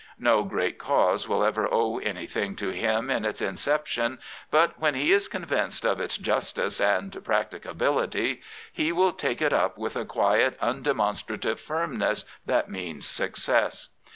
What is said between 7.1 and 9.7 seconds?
practicability, he will take it